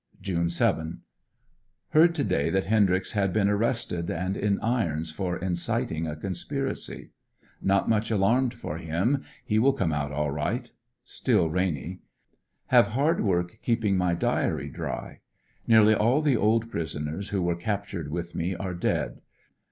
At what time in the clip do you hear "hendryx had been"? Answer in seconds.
2.65-3.47